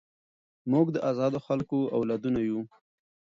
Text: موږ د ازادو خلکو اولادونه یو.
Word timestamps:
موږ 0.71 0.87
د 0.95 0.97
ازادو 1.11 1.39
خلکو 1.47 1.77
اولادونه 1.95 2.39
یو. 2.49 2.61